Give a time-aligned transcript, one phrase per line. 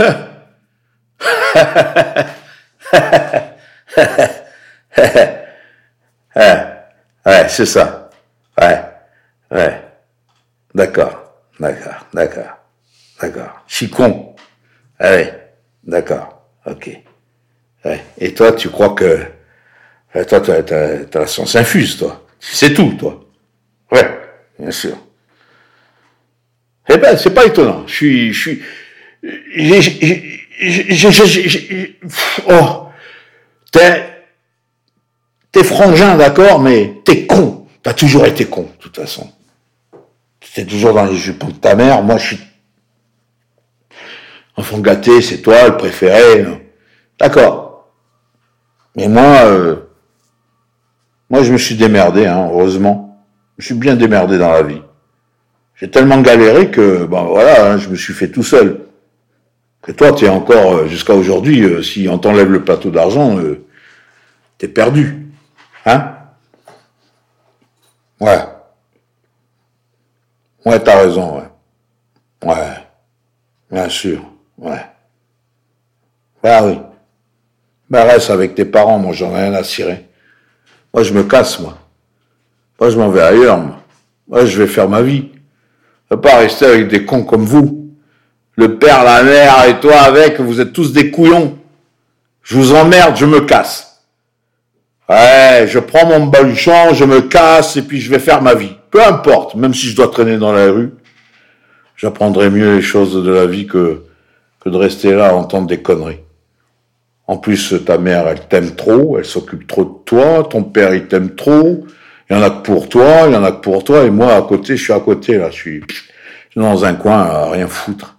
[6.36, 8.10] ouais, c'est ça.
[8.60, 8.80] Ouais,
[9.50, 9.82] ouais.
[10.74, 12.58] D'accord, d'accord, d'accord,
[13.20, 13.64] d'accord.
[13.92, 14.36] Con.
[15.00, 15.52] Ouais,
[15.84, 16.90] d'accord, ok.
[18.18, 19.26] Et toi, tu crois que...
[20.28, 22.26] Toi, t'as, la science infuse, toi.
[22.38, 23.24] C'est tout, toi.
[23.92, 24.18] Ouais,
[24.58, 24.96] bien sûr.
[26.88, 27.86] Eh ben, c'est pas étonnant.
[27.86, 28.62] Je suis,
[32.48, 32.86] oh,
[33.72, 34.04] t'es,
[35.52, 37.66] t'es frangin, d'accord, mais t'es con.
[37.82, 39.30] T'as toujours été con, de toute façon.
[40.54, 42.02] T'es toujours dans les jupons de ta mère.
[42.02, 42.38] Moi, je suis
[44.56, 46.44] enfant gâté, c'est toi le préféré.
[47.18, 47.90] D'accord.
[48.96, 49.76] Mais moi, euh,
[51.30, 53.24] moi, je me suis démerdé, hein, heureusement.
[53.58, 54.82] Je suis bien démerdé dans la vie.
[55.76, 58.89] J'ai tellement galéré que, ben voilà, hein, je me suis fait tout seul.
[59.82, 63.38] Que toi, tu es encore, euh, jusqu'à aujourd'hui, euh, si on t'enlève le plateau d'argent,
[63.38, 63.64] euh,
[64.58, 65.26] t'es perdu.
[65.86, 66.16] Hein?
[68.20, 68.40] Ouais.
[70.66, 71.48] Ouais, t'as raison, ouais.
[72.44, 72.76] Ouais.
[73.70, 74.20] Bien sûr,
[74.58, 74.84] ouais.
[76.42, 76.78] Bah oui.
[77.88, 80.06] Bah reste avec tes parents, moi j'en ai rien à cirer.
[80.92, 81.78] Moi je me casse, moi.
[82.80, 83.80] Moi je m'en vais ailleurs, moi.
[84.28, 85.28] Moi je vais faire ma vie.
[86.08, 87.79] Je veux pas rester avec des cons comme vous.
[88.60, 91.56] Le père, la mère et toi avec, vous êtes tous des couillons.
[92.42, 94.02] Je vous emmerde, je me casse.
[95.08, 98.72] Ouais, je prends mon baluchon, je me casse et puis je vais faire ma vie.
[98.90, 100.92] Peu importe, même si je dois traîner dans la rue,
[101.96, 104.02] j'apprendrai mieux les choses de la vie que,
[104.62, 106.20] que de rester là à entendre des conneries.
[107.28, 111.06] En plus, ta mère, elle t'aime trop, elle s'occupe trop de toi, ton père, il
[111.06, 111.86] t'aime trop,
[112.28, 114.10] il y en a que pour toi, il y en a que pour toi, et
[114.10, 115.82] moi, à côté, je suis à côté, là, je suis,
[116.54, 118.18] dans un coin à rien foutre.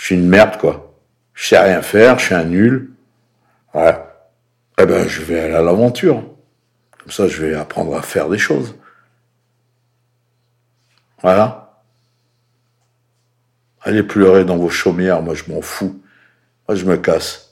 [0.00, 0.94] Je suis une merde, quoi.
[1.34, 2.90] Je sais rien faire, je suis un nul.
[3.74, 3.94] Ouais.
[4.80, 6.24] Eh ben, je vais aller à l'aventure.
[6.98, 8.74] Comme ça, je vais apprendre à faire des choses.
[11.20, 11.82] Voilà.
[13.82, 16.00] Allez pleurer dans vos chaumières, moi je m'en fous.
[16.66, 17.49] Moi je me casse.